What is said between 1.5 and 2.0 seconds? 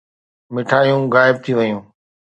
ويون.